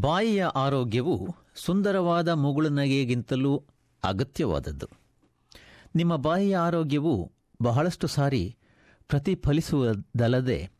ಬಾಯಿಯ 0.00 0.44
ಆರೋಗ್ಯವು 0.44 1.36
ಸುಂದರವಾದ 1.54 2.28
ಮುಗುಳುನಗೆಗಿಂತಲೂ 2.28 3.64
ಅಗತ್ಯವಾದದ್ದು. 4.04 4.86
ನಿಮ್ಮ 5.96 6.16
ಬಾಯಿಯ 6.16 6.56
ಆರೋಗ್ಯವು 6.56 7.32
ಬಹಳಷ್ಟು 7.62 8.06
ಸಾರಿ 8.06 8.56
ಪ್ರತಿಫಲಿಸುವುದಲ್ಲದೆ 9.08 10.70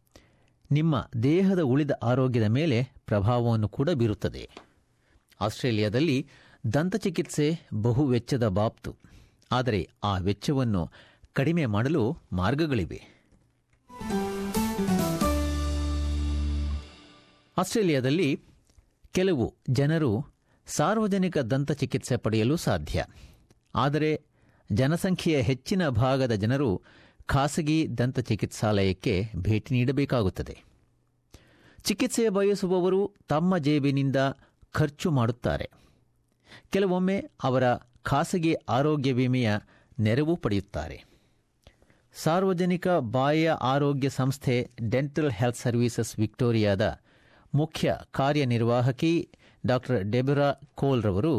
ನಿಮ್ಮ 0.71 1.11
ದೇಹದ 1.23 1.61
ಉಳಿದ 1.61 1.91
ಆರೋಗ್ಯದ 2.03 2.45
ಮೇಲೆ 2.45 2.89
ಪ್ರಭಾವವನ್ನು 3.07 3.69
ಕೂಡ 3.69 3.91
ಬೀರುತ್ತದೆ. 3.91 4.51
ಆಸ್ಟ್ರೇಲಿಯಾದಲ್ಲಿ 5.41 6.29
ದಂತಚಿಕಿತ್ಸೆ 6.73 7.61
ಬಹು 7.75 8.07
ವೆಚ್ಚದ 8.07 8.49
ಬಾಬ್ತು. 8.49 8.97
ಆದರೆ 9.53 9.89
ಆ 10.05 10.19
ವೆಚ್ಚವನ್ನು 10.19 10.91
ಕಡಿಮೆ 11.33 11.67
ಮಾಡಲು 11.67 12.17
ಮಾರ್ಗಗಳಿವೆ. 12.33 13.01
ಆಸ್ಟ್ರೇಲಿಯಾದಲ್ಲಿ 17.59 18.41
ಕೆಲವು 19.13 19.55
ಜನರು 19.71 20.27
ಸಾರ್ವಜನಿಕ 20.67 21.39
ದಂತಚಿಕಿತ್ಸೆ 21.39 22.17
ಪಡೆಯಲು 22.17 22.57
ಸಾಧ್ಯ. 22.57 23.05
ಆದರೆ 23.75 24.23
ಜನಸಂಖ್ಯೆಯ 24.73 25.41
ಹೆಚ್ಚಿನ 25.41 25.89
ಭಾಗದ 25.89 26.33
ಜನರು 26.33 26.83
ಖಾಸಗಿ 27.27 27.99
ದಂತಚಿಕಿತ್ಸಾಲಯಕ್ಕೆ 27.99 29.31
ಭೇಟಿ 29.37 29.75
ನೀಡಬೇಕಾಗುತ್ತದೆ. 29.75 30.59
ಚಿಕಿತ್ಸೆ 31.85 32.29
ಬಯಸುವವರು 32.29 33.15
ತಮ್ಮ 33.29 33.59
ಜೇಬಿನಿಂದ 33.59 34.17
ಖರ್ಚು 34.73 35.11
ಮಾಡುತ್ತಾರೆ. 35.11 35.71
ಕೆಲವೊಮ್ಮೆ 36.71 37.31
ಅವರ 37.43 37.75
ಖಾಸಗಿ 38.03 38.55
ಆರೋಗ್ಯ 38.55 39.13
ವಿಮೆಯ 39.13 39.51
ನೆರವು 40.01 40.37
ಪಡೆಯುತ್ತಾರೆ. 40.37 41.05
ಸಾರ್ವಜನಿಕ 42.15 42.89
ಬಾಯಿಯ 42.89 43.51
ಆರೋಗ್ಯ 43.51 44.09
ಸಂಸ್ಥೆ 44.09 44.71
ಡೆಂಟಲ್ 44.91 45.33
ಹೆಲ್ತ್ 45.33 45.59
ಸರ್ವೀಸಸ್ 45.59 46.19
ವಿಕ್ಟೋರಿಯಾದ 46.19 47.01
ಮುಖ್ಯ 47.53 47.89
ಕಾರ್ಯನಿರ್ವಾಹಕಿ 48.19 49.13
ಡಾಕ್ಟರ್ 49.67 50.03
ಡೆಬರಾ 50.13 50.49
ಕೋಲ್ರವರು 50.75 51.35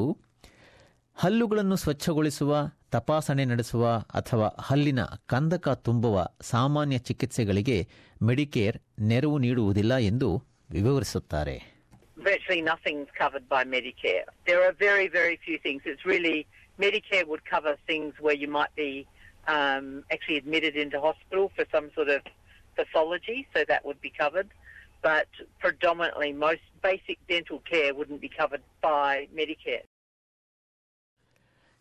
ಹಲ್ಲುಗಳನ್ನು 1.17 1.75
ಸ್ವಚ್ಛಗೊಳಿಸುವ 1.75 2.53
ತಪಾಸಣೆ 2.91 3.43
ನಡೆಸುವ 3.45 3.83
ಅಥವಾ 4.19 4.47
ಹಲ್ಲಿನ 4.59 5.01
ಕಂದಕ 5.25 5.69
ತುಂಬುವ 5.87 6.15
ಸಾಮಾನ್ಯ 6.51 6.97
ಚಿಕಿತ್ಸೆಗಳಿಗೆ 6.99 7.77
ಮೆಡಿಕೇರ್ 8.21 8.77
ನೆರವು 9.11 9.37
ನೀಡುವುದಿಲ್ಲ 9.45 9.95
ಎಂದು 10.11 10.29
ವಿವರಿಸುತ್ತಾರೆ 10.69 11.57
virtually 12.25 12.61
nothing's 12.63 13.11
covered 13.13 13.45
by 13.49 13.61
Medicare. 13.67 14.25
There 14.45 14.59
are 14.65 14.73
very, 14.79 15.07
very 15.09 15.37
few 15.45 15.57
things. 15.57 15.81
It's 15.85 16.05
really 16.05 16.35
Medicare 16.79 17.25
would 17.27 17.43
cover 17.45 17.71
things 17.87 18.11
where 18.25 18.37
you 18.41 18.49
might 18.57 18.73
be 18.77 18.91
um, 19.47 19.85
actually 20.13 20.37
admitted 20.37 20.75
into 20.75 20.97
hospital 21.01 21.45
for 21.55 21.63
some 21.75 21.87
sort 21.97 22.09
of 22.09 22.21
pathology, 22.77 23.39
so 23.53 23.59
that 23.71 23.81
would 23.87 24.01
be 24.01 24.11
covered. 24.15 24.49
But 25.03 25.29
predominantly, 25.59 26.31
most 26.39 26.65
basic 26.83 27.19
dental 27.27 27.59
care 27.61 27.93
wouldn't 27.93 28.21
be 28.21 28.29
covered 28.31 28.65
by 28.83 29.11
Medicare. 29.35 29.85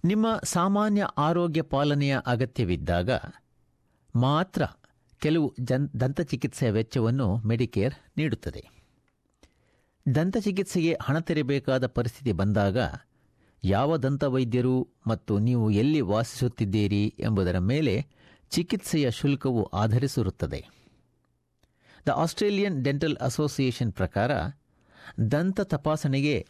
ನಿಮ್ಮ 0.05 0.27
ಸಾಮಾನ್ಯ 0.49 1.07
ಆರೋಗ್ಯ 1.19 1.63
ಪಾಲನೆಯ 1.63 2.19
ಅಗತ್ಯವಿದ್ದಾಗ 2.27 3.11
ಮಾತ್ರ 4.15 4.63
ಕೆಲವು 5.23 5.55
ಜನ್ 5.61 5.89
ದಂತಚಿಕಿತ್ಸೆಯ 6.01 6.71
ವೆಚ್ಚವನ್ನು 6.71 7.37
Medicare 7.47 7.95
ನೀಡುತ್ತದೆ 8.17 8.63
ದಂತಚಿಕಿತ್ಸೆಗೆ 10.07 10.98
ಹಣ 11.03 11.21
ತೆರಬೇಕಾದ 11.21 11.87
ಪರಿಸ್ಥಿತಿ 11.87 12.33
ಬಂದಾಗ 12.33 12.79
ಯಾವ 13.65 13.97
ದಂತವೈದ್ಯರು 13.97 14.77
ಮತ್ತು 15.07 15.39
ನೀವು 15.39 15.71
ಎಲ್ಲಿ 15.71 16.01
ವಾಸಿಸುತ್ತಿದ್ದೀರಿ 16.13 17.15
ಎಂಬುದರ 17.19 17.59
ಮೇಲೆ 17.59 17.95
ಚಿಕಿತ್ಸೆಯ 18.53 19.11
ಶುಲ್ಕವು 19.11 19.65
ಆಧರಿಸಿರುತ್ತದೆ 19.75 20.61
ದ 22.06 22.08
ಆಸ್ಟ್ರೇಲಿಯನ್ 22.08 22.84
ಡೆಂಟಲ್ 22.84 23.16
ಅಸೋಸಿಯೇಷನ್ 23.16 23.92
ಪ್ರಕಾರ 23.92 24.30
ದಂತ 25.33 25.61
ತಪಾಸಣೆಗೆ 25.61 26.46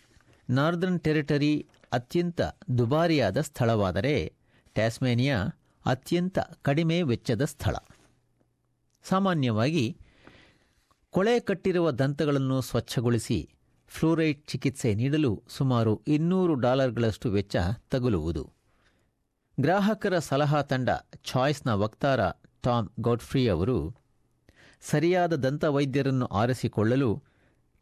ನಾರ್ದರ್ನ್ 0.51 1.01
ಟೆರಿಟರಿ 1.01 1.69
ಅತ್ಯಂತ 1.93 2.41
ದುಬಾರಿಯಾದ 2.79 3.41
ಸ್ಥಳವಾದರೆ 3.41 4.35
ಟ್ಯಾಸ್ಮೇನಿಯಾ 4.75 5.39
ಅತ್ಯಂತ 5.87 6.39
ಕಡಿಮೆ 6.63 7.03
ವೆಚ್ಚದ 7.03 7.45
ಸ್ಥಳ. 7.45 7.77
ಸಾಮಾನ್ಯವಾಗಿ 9.03 9.99
ಕೊಳೆ 11.11 11.41
ಕಟ್ಟಿರುವ 11.41 11.91
ದಂತಗಳನ್ನು 11.91 12.61
ಸ್ವಚ್ಛಗೊಳಿಸಿ 12.61 13.49
ಫ್ಲೂರೈಡ್ 13.89 14.47
ಚಿಕಿತ್ಸೆ 14.47 14.95
ನೀಡಲು 14.95 15.43
ಸುಮಾರು 15.49 16.03
ಇನ್ನೂರು 16.07 16.55
ಡಾಲರ್ಗಳಷ್ಟು 16.55 17.31
ವೆಚ್ಚ 17.31 17.57
ತಗುಲುವುದು. 17.91 18.53
ಗ್ರಾಹಕರ 19.61 20.19
ಸಲಹಾ 20.19 20.63
ತಂಡ 20.63 20.91
ಚಾಯ್ಸ್ನ 21.25 21.73
ವಕ್ತಾರ 21.73 22.21
ಟಾಮ್ 22.63 22.89
ಗೌಡ್ಫ್ರಿ 23.01 23.49
ಅವರು 23.49 24.00
ಸರಿಯಾದ 24.83 25.35
ದಂತವೈದ್ಯರನ್ನು 25.45 26.27
ಆರಿಸಿಕೊಳ್ಳಲು 26.43 27.11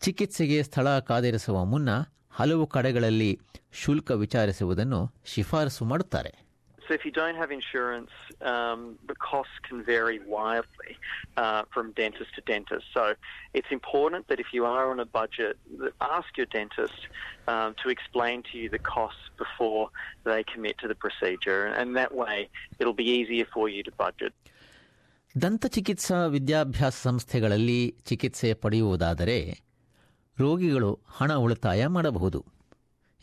ಚಿಕಿತ್ಸೆಗೆ 0.03 0.59
ಸ್ಥಳ 0.69 0.89
ಕಾದಿರಿಸುವ 1.09 1.59
ಮುನ್ನ 1.73 1.91
ಹಲವು 2.39 2.65
ಕಡೆಗಳಲ್ಲಿ 2.75 3.33
ಶುಲ್ಕ 3.83 4.11
ವಿಚಾರಿಸುವುದನ್ನು 4.25 5.01
ಶಿಫಾರಸು 5.33 5.85
ಮಾಡುತ್ತಾರೆ 5.93 6.35
So 6.89 6.95
if 6.95 7.05
you 7.05 7.13
don't 7.13 7.39
have 7.43 7.51
insurance, 7.51 8.13
um, 8.53 8.81
the 9.11 9.15
costs 9.31 9.57
can 9.67 9.79
vary 9.89 10.19
wildly 10.35 10.93
uh, 11.37 11.63
from 11.75 11.87
dentist 11.93 12.31
to 12.37 12.43
dentist. 12.53 12.87
So 12.97 13.03
it's 13.59 13.73
important 13.79 14.23
that 14.29 14.41
if 14.45 14.55
you 14.57 14.63
are 14.65 14.85
on 14.93 14.99
a 14.99 15.09
budget, 15.21 15.55
ask 16.17 16.29
your 16.41 16.47
dentist 16.47 17.01
um, 17.47 17.71
to 17.83 17.91
explain 17.91 18.43
to 18.51 18.55
you 18.61 18.69
the 18.71 18.83
costs 18.95 19.27
before 19.37 19.85
they 20.25 20.41
commit 20.53 20.77
to 20.79 20.89
the 20.89 20.99
procedure, 21.05 21.63
and 21.79 21.95
that 22.01 22.15
way 22.23 22.39
it'll 22.79 23.01
be 23.05 23.11
easier 23.19 23.47
for 23.57 23.69
you 23.69 23.83
to 23.83 23.93
budget. 24.07 24.33
ದಂತಚಿಕಿತ್ಸಾ 25.41 26.27
ವಿದ್ಯಾಭ್ಯಾಸ 26.27 26.95
ಸಂಸ್ಥೆಗಳಲ್ಲಿ 27.03 27.97
ಚಿಕಿತ್ಸೆ 28.05 28.55
ಪಡೆಯುವುದಾದರೆ 28.55 29.61
ರೋಗಿಗಳು 30.39 31.01
ಹಣ 31.07 31.35
ಉಳಿತಾಯ 31.35 31.87
ಮಾಡಬಹುದು. 31.87 32.45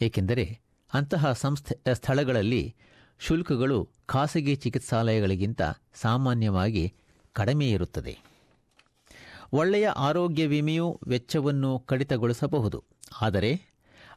ಏಕೆಂದರೆ 0.01 0.59
ಅಂತಹ 0.93 1.33
ಸಂಸ್ಥೆ, 1.33 1.93
ಸ್ಥಳಗಳಲ್ಲಿ 1.93 2.75
ಶುಲ್ಕಗಳು 3.19 3.89
ಖಾಸಗಿ 4.05 4.55
ಚಿಕಿತ್ಸಾಲಯಗಳಿಗಿಂತ 4.55 5.61
ಸಾಮಾನ್ಯವಾಗಿ 5.93 6.93
ಕಡಿಮೆ 7.33 7.69
ಇರುತ್ತದೆ. 7.69 8.19
ಒಳ್ಳೆಯ 9.53 9.87
ಆರೋಗ್ಯ 9.87 10.47
ವಿಮೆಯು 10.47 10.99
ವೆಚ್ಚವನ್ನು 11.07 11.79
ಕಡಿತಗೊಳಿಸಬಹುದು. 11.79 12.83
ಆದರೆ 13.21 13.61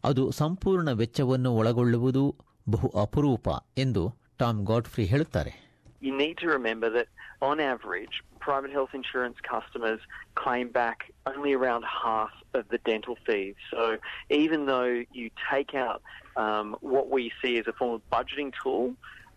ಅದು 0.05 0.31
ಸಂಪೂರ್ಣ 0.31 0.91
ವೆಚ್ಚವನ್ನು 0.91 1.55
ಒಳಗೊಳ್ಳುವುದು 1.55 2.37
ಬಹು 2.69 2.89
ಅಪರೂಪ 2.89 3.49
ಎಂದು 3.79 4.15
ಟಾಮ್ 4.39 4.67
ಗಾಡ್ಫ್ರಿ 4.67 5.05
ಹೇಳುತ್ತಾರೆ. 5.05 5.68
You 6.01 6.17
need 6.17 6.39
to 6.39 6.47
remember 6.49 6.89
that 6.91 7.09
on 7.43 7.59
average, 7.63 8.15
private 8.41 8.71
health 8.71 8.91
insurance 8.95 9.37
customers 9.45 10.01
claim 10.37 10.69
back 10.73 10.99
only 11.27 11.53
around 11.53 11.85
half 12.05 12.31
of 12.55 12.65
the 12.69 12.79
dental 12.85 13.17
fees. 13.27 13.57
So 13.71 13.83
even 14.43 14.67
though 14.67 14.91
you 15.13 15.27
take 15.53 15.75
out 15.77 16.01
um, 16.37 16.77
what 16.83 17.11
we 17.11 17.33
see 17.43 17.59
as 17.59 17.67
a 17.67 17.73
form 17.73 17.93
of 17.95 18.03
budgeting 18.11 18.51
tool 18.63 18.85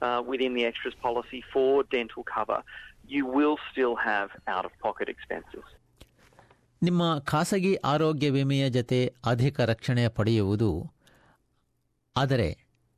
uh, 0.02 0.22
within 0.26 0.54
the 0.54 0.64
extras 0.66 0.94
policy 1.02 1.44
for 1.54 1.84
dental 1.98 2.24
cover, 2.36 2.60
you 3.08 3.26
will 3.28 3.58
still 3.72 3.96
have 4.10 4.30
out 4.48 4.66
of 4.66 4.72
pocket 4.80 5.10
expenses. 5.10 5.66
ನಿಮ್ಮ 6.84 7.04
ಖಾಸಗಿ 7.32 7.72
ಆರೋಗ್ಯ 7.84 8.30
ವಿಮೆಯ 8.30 8.70
ಜತೆ 8.70 9.00
ಅಧಿಕ 9.26 9.60
ರಕ್ಷಣೆ 9.62 10.04
ಪಡೆಯುವುದು 10.10 10.70
ಆದರೆ 12.16 12.48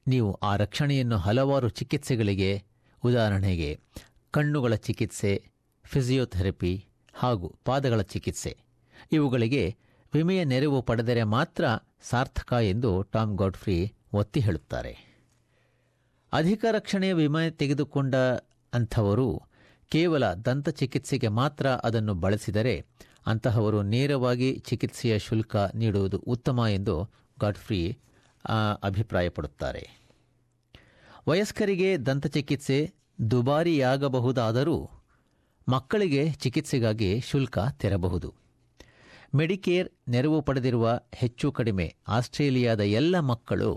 ನೀವು 0.08 0.30
ಆ 0.44 0.52
ರಕ್ಷಣೆಯನ್ನು 0.56 1.18
ಹಲವಾರು 1.18 1.70
ಚಿಕಿತ್ಸೆಗಳಿಗೆ 1.70 2.52
ಉದಾಹರಣೆಗೆ, 3.04 3.80
ಕಣ್ಣುಗಳ 4.32 4.76
ಚಿಕಿತ್ಸೆ, 4.76 5.44
ಫಿಸಿಯೋಥೆರಪಿ 5.84 6.86
ಹಾಗೂ 7.14 7.56
ಪಾದಗಳ 7.66 8.02
ಚಿಕಿತ್ಸೆ. 8.02 8.58
ಇವುಗಳಿಗೆ 9.12 9.76
ವಿಮೆಯ 10.14 10.44
ನೆರವು 10.44 10.82
ಪಡೆದರೆ 10.82 11.24
ಮಾತ್ರ 11.24 11.66
ಸಾರ್ಥಕ 12.02 12.54
ಎಂದು 12.54 13.02
ಟಾಮ್ 13.02 13.38
ಗಾಡ್ಫ್ರಿ 13.38 13.94
ಒತ್ತಿ 14.14 14.40
ಹೇಳುತ್ತಾರೆ. 14.40 15.14
ಅಧಿಕ 16.34 16.66
ರಕ್ಷಣೆಯ 16.72 17.14
ವಿಮೆ 17.14 17.52
ತೆಗೆದುಕೊಂಡ 17.52 18.16
ಅಂಥವರು 18.74 19.42
ಕೇವಲ 19.90 20.34
ದಂತ 20.34 20.70
ಚಿಕಿತ್ಸೆಗೆ 20.70 21.28
ಮಾತ್ರ 21.28 21.68
ಅದನ್ನು 21.68 22.14
ಬಳಸಿದರೆ 22.14 22.86
ಅಂತಹವರು 23.26 23.82
ನೇರವಾಗಿ 23.82 24.60
ಚಿಕಿತ್ಸೆಯ 24.60 25.20
ಶುಲ್ಕ 25.20 25.56
ನೀಡುವುದು 25.56 26.18
ಉತ್ತಮ 26.18 26.66
ಎಂದು 26.70 27.10
ಗಾಡ್ಫ್ರಿ 27.40 27.98
ಅಭಿಪ್ರಾಯಪಡುತ್ತಾರೆ. 28.84 30.03
ವಯಸ್ಕರಿಗೆ 31.28 31.98
ದಂತಚಿಕಿತ್ಸೆ 31.98 32.78
ದುಬಾರಿಯಾಗಬಹುದಾದರೂ 33.32 34.78
ಮಕ್ಕಳಿಗೆ 35.70 36.32
ಚಿಕಿತ್ಸೆಗಾಗಿ 36.44 37.20
ಶುಲ್ಕ 37.20 37.58
ತೆರಬಹುದು. 37.82 38.30
ಮೆಡಿಕೇರ್ 39.36 39.90
ನೆರವು 40.08 40.42
ಪಡೆದಿರುವ 40.42 40.88
ಹೆಚ್ಚು 41.14 41.52
ಕಡಿಮೆ 41.52 41.96
ಆಸ್ಟ್ರೇಲಿಯಾದ 42.08 42.80
ಎಲ್ಲ 42.80 43.20
ಮಕ್ಕಳು 43.20 43.72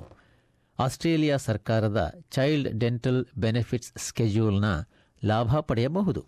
ಆಸ್ಟ್ರೇಲಿಯಾ 0.78 1.37
ಸರ್ಕಾರದ 1.37 2.00
ಚೈಲ್ಡ್ 2.31 2.81
ಡೆಂಟಲ್ 2.81 3.26
ಬೆನಿಫಿಟ್ಸ್ 3.38 3.93
ಸ್ಕೆಡ್ಯೂಲ್ನ 3.98 4.70
ಲಾಭ 5.22 5.60
ಪಡೆಯಬಹುದು. 5.60 6.22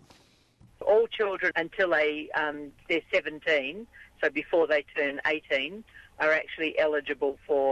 All 0.91 1.05
children 1.19 1.51
until 1.63 1.89
they 1.89 2.11
um, 2.41 2.57
they're 2.87 3.07
17, 3.11 3.85
so 4.21 4.25
before 4.31 4.65
they 4.71 4.81
turn 4.95 5.15
18, 5.25 5.83
are 6.19 6.31
actually 6.31 6.71
eligible 6.85 7.33
for 7.47 7.65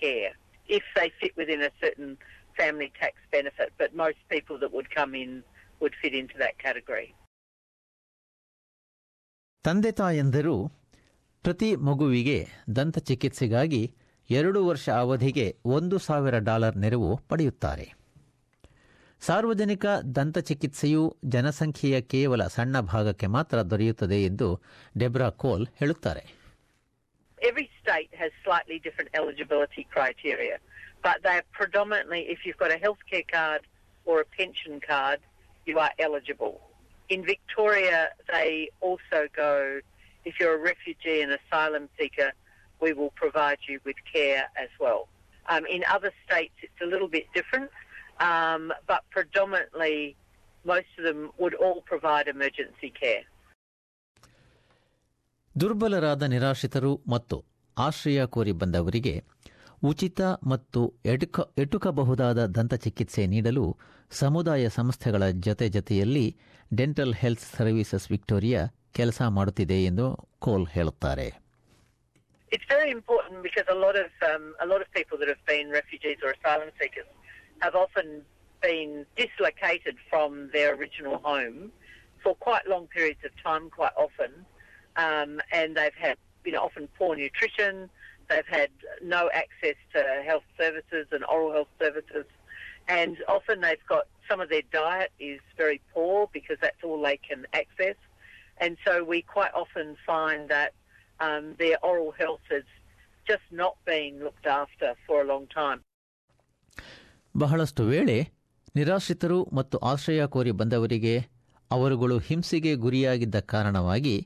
care. 0.00 0.32
If 0.68 0.84
they 0.96 1.08
fit 1.20 1.34
within 1.36 1.60
a 1.62 1.72
certain 1.82 2.12
family 2.56 2.90
tax 2.94 3.14
benefit. 3.32 3.70
But 3.78 3.90
most 3.96 4.20
people 4.28 4.56
that 4.58 4.72
would 4.72 4.88
come 4.90 5.14
in 5.16 5.30
would 5.80 5.94
fit 6.02 6.14
into 6.14 6.38
that 6.38 6.56
category. 6.58 7.08
ತಂದೆ 9.64 9.90
ತಾಯಂದಿರು 9.92 10.56
ಪ್ರತಿ 11.44 11.68
ಮಗುವಿಗೆ 11.88 12.38
ದಂತ 12.76 12.98
ಚಿಕಿತ್ಸೆಗಾಗಿ 13.08 13.82
ಎರಡು 14.30 14.60
ವರ್ಷ 14.66 14.88
ಅವಧಿಗೆ 15.00 15.46
ಒಂದು 15.66 15.98
ಸಾವಿರ 15.98 16.36
ಡಾಲರ್ 16.40 16.76
ನೆರವು 16.76 17.10
ಪಡೆಯುತ್ತಾರೆ 17.28 17.86
ಸಾರ್ವಜನಿಕ 19.22 19.84
ದಂತ 20.16 20.38
ಚಿಕಿತ್ಸೆಯು 20.48 21.02
ಜನಸಂಖ್ಯೆಯ 21.24 21.96
ಕೇವಲ 22.12 22.46
ಸಣ್ಣ 22.46 22.80
ಭಾಗಕ್ಕೆ 22.92 23.26
ಮಾತ್ರ 23.36 23.58
ದೊರೆಯುತ್ತದೆ 23.72 24.18
ಎಂದು 24.24 24.48
ಡೆಬ್ರಾ 24.98 25.30
ಕೋಲ್ 25.42 25.66
ಹೇಳುತ್ತಾರೆ 25.80 26.24
every 27.38 27.66
state 27.83 28.11
has 28.21 28.31
slightly 28.45 28.77
different 28.79 29.09
eligibility 29.13 29.87
criteria, 29.95 30.57
but 31.01 31.17
they 31.23 31.35
are 31.41 31.47
predominantly, 31.51 32.21
if 32.33 32.39
you've 32.45 32.61
got 32.65 32.71
a 32.71 32.79
healthcare 32.85 33.27
card 33.37 33.61
or 34.05 34.15
a 34.21 34.25
pension 34.25 34.79
card, 34.91 35.19
you 35.65 35.75
are 35.79 35.91
eligible. 35.99 36.55
In 37.09 37.25
Victoria, 37.25 37.99
they 38.35 38.69
also 38.81 39.19
go, 39.35 39.79
if 40.25 40.33
you're 40.39 40.55
a 40.55 40.63
refugee 40.71 41.21
and 41.21 41.31
asylum 41.39 41.85
seeker, 41.97 42.31
we 42.81 42.93
will 42.93 43.13
provide 43.23 43.59
you 43.67 43.79
with 43.87 43.95
care 44.13 44.43
as 44.63 44.69
well. 44.79 45.07
Um, 45.47 45.65
in 45.65 45.81
other 45.95 46.11
states, 46.25 46.53
it's 46.61 46.81
a 46.81 46.85
little 46.85 47.07
bit 47.07 47.25
different, 47.33 47.69
um, 48.19 48.63
but 48.87 49.01
predominantly, 49.09 50.15
most 50.63 50.91
of 50.97 51.03
them 51.03 51.31
would 51.37 51.55
all 51.55 51.81
provide 51.81 52.27
emergency 52.27 52.91
care. 53.01 53.23
ದುರ್ಬಲರಾದ 55.61 56.23
ನಿರಾಶ್ರಿತರು 56.23 56.91
ಮತ್ತು 57.09 57.37
ಆಶ್ರಯ 57.78 58.26
ಕೋರಿ 58.26 58.52
ಬಂದವರಿಗೆ 58.52 59.14
ಉಚಿತ 59.82 60.20
ಮತ್ತು 60.48 60.80
ಎಟುಕ 61.04 61.40
ಎಟುಕಬಹುದಾದ 61.58 62.40
ದಂತ 62.56 62.74
ಚಿಕಿತ್ಸೆ 62.74 63.26
ನೀಡಲು 63.26 63.64
ಸಮುದಾಯ 64.10 64.68
ಸಂಸ್ಥೆಗಳ 64.68 65.24
ಜೊತೆ 65.46 65.68
ಜೊತೆಯಲ್ಲಿ 65.68 66.26
ಡೆಂಟಲ್ 66.78 67.14
ಹೆಲ್ತ್ 67.14 67.56
ಸರ್ವಿಸಸ್ 67.56 68.10
ವಿಕ್ಟೋರಿಯಾ 68.10 68.62
ಕೆಲಸ 68.92 69.22
ಮಾಡುತ್ತಿದೆ 69.28 69.84
ಎಂದು 69.84 70.08
ಕೋಲ್ 70.38 70.68
ಹೇಳುತ್ತಾರೆ 70.68 71.28
It's 72.52 72.68
very 72.68 72.90
important 72.90 73.42
because 73.42 73.68
a 73.68 73.78
lot 73.84 73.96
of 73.96 74.10
um, 74.22 74.44
a 74.60 74.66
lot 74.72 74.80
of 74.80 74.88
people 74.92 75.16
that 75.18 75.28
have 75.28 75.44
been 75.44 75.68
refugees 75.70 76.18
or 76.24 76.30
asylum 76.30 76.70
seekers 76.80 77.08
have 77.60 77.74
often 77.74 78.08
been 78.62 78.90
dislocated 79.16 79.96
from 80.10 80.30
their 80.52 80.68
original 80.76 81.16
home 81.20 81.56
for 82.22 82.32
quite 82.36 82.66
long 82.66 82.86
periods 82.86 83.22
of 83.24 83.32
time, 83.42 83.64
quite 83.70 83.96
often, 83.96 84.32
um, 84.96 85.30
and 85.52 85.68
they've 85.76 86.00
had 86.00 86.16
you 86.44 86.52
know 86.52 86.62
often 86.62 86.88
poor 86.98 87.12
nutrition. 87.16 87.74
They've 88.30 88.50
had 88.50 88.70
no 89.02 89.22
access 89.34 89.78
to 89.94 90.00
health 90.24 90.48
services 90.58 91.06
and 91.12 91.22
oral 91.26 91.52
health 91.52 91.72
services, 91.78 92.26
and 92.88 93.12
often 93.28 93.60
they've 93.60 93.86
got 93.88 94.04
some 94.28 94.40
of 94.40 94.48
their 94.48 94.66
diet 94.72 95.10
is 95.22 95.40
very 95.56 95.80
poor 95.94 96.16
because 96.32 96.58
that's 96.60 96.82
all 96.82 97.02
they 97.02 97.18
can 97.28 97.40
access, 97.52 97.98
and 98.58 98.72
so 98.86 98.92
we 99.04 99.18
quite 99.36 99.54
often 99.54 99.88
find 100.06 100.48
that 100.48 100.70
um, 101.20 101.44
their 101.58 101.76
oral 101.84 102.12
health 102.12 102.44
has 102.50 102.66
just 103.26 103.46
not 103.52 103.74
been 103.84 104.12
looked 104.20 104.46
after 104.62 104.88
for 105.06 105.16
a 105.20 105.26
long 105.32 105.46
time. 105.60 105.80
ಬಹಳಷ್ಟು 107.36 107.82
ವೇಳೆ 107.84 108.16
ನಿರಾಶ್ರಿತರು 108.76 109.38
ಮತ್ತು 109.52 109.76
ಆಶ್ರಯ 109.78 110.22
ಕೋರಿ 110.26 110.50
ಬಂದವರಿಗೆ 110.50 111.14
ಅವರುಗಳು 111.70 112.18
ಹಿಂಸೆಗೆ 112.18 112.72
ಗುರಿಯಾಗಿದ್ದ 112.74 113.38
ಕಾರಣವಾಗಿ 113.52 114.16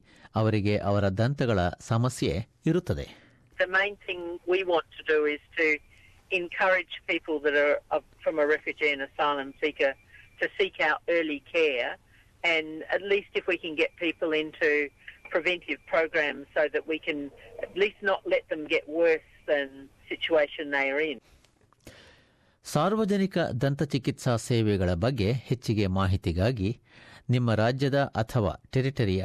ಅವರಿಗೆ 0.40 0.74
ಅವರ 0.88 1.04
ದಂತಗಳ 1.20 1.58
ಸಮಸ್ಯೆ 1.90 2.34
ಇರುತ್ತದೆ 2.70 3.06
The 3.60 3.70
main 3.76 3.94
thing 4.06 4.20
we 4.46 4.60
want 4.64 4.86
to 4.98 5.02
do 5.06 5.18
is 5.28 5.42
to 5.56 5.66
encourage 6.32 6.92
people 7.06 7.36
that 7.40 7.56
are 7.62 8.02
from 8.24 8.36
a 8.38 8.46
refugee 8.46 8.90
and 8.94 9.02
asylum 9.02 9.50
seeker 9.62 9.90
to 10.40 10.46
seek 10.58 10.76
out 10.88 11.00
early 11.08 11.40
care, 11.54 11.88
and 12.44 12.66
at 12.88 13.02
least 13.12 13.30
if 13.34 13.44
we 13.46 13.56
can 13.64 13.74
get 13.74 13.90
people 13.96 14.30
into 14.42 14.68
preventive 15.30 15.80
programs 15.86 16.44
so 16.56 16.62
that 16.74 16.84
we 16.86 16.98
can 16.98 17.18
at 17.64 17.72
least 17.76 17.98
not 18.02 18.20
let 18.26 18.44
them 18.48 18.62
get 18.66 18.84
worse 19.00 19.28
than 19.48 19.66
situation 20.08 20.64
they 20.70 20.86
are 20.90 21.02
in. 21.10 21.18
ಸಾರ್ವಜನಿಕ 22.66 23.38
ದಂತ 23.62 23.82
ಚಿಕಿತ್ಸಾ 23.92 24.32
ಸೇವೆಗಳ 24.48 24.90
ಬಗ್ಗೆ 25.04 25.28
ಹೆಚ್ಚಿಗೆ 25.48 25.86
ಮಾಹಿತಿಗಾಗಿ 25.98 26.70
ನಿಮ್ಮ 27.30 27.54
ರಾಜ್ಯದ 27.54 27.98
ಅಥವಾ 28.14 28.52
ಟೆರಿಟರಿಯ 28.70 29.22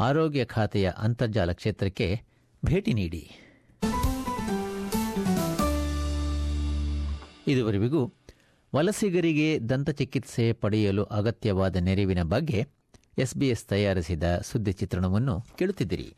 ಆರೋಗ್ಯ 0.00 0.44
ಖಾತೆಯ 0.44 0.90
ಅಂತರ್ಜಾಲ 0.98 1.52
ಕ್ಷೇತ್ರಕ್ಕೆ 1.52 2.20
ಭೇಟಿ 2.64 2.92
ನೀಡಿ. 2.92 3.30
ಇದುವರೆಗೂ 7.46 8.14
ವಲಸಿಗರಿಗೆ 8.74 9.68
ದಂತ 9.68 9.90
ಚಿಕಿತ್ಸೆ 9.90 10.52
ಪಡೆಯಲು 10.52 11.04
ಅಗತ್ಯವಾದ 11.04 11.76
ನೆರವಿನ 11.76 12.22
ಬಗ್ಗೆ 12.22 12.66
ಎಸ್ಬಿಎಸ್ 13.18 13.64
ತಯಾರಿಸಿದ 13.64 14.22
ಸುದ್ದಿ 14.44 14.72
ಚಿತ್ರಣವನ್ನು 14.72 15.40
ಕೇಳುತ್ತಿದ್ದಿರಿ. 15.40 16.16